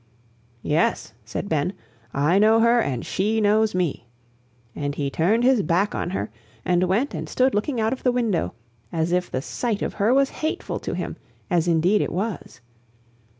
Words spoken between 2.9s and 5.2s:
she knows me." And he